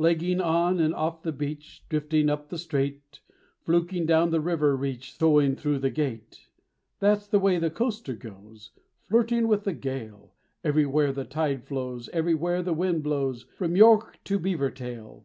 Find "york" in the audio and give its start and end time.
13.76-14.18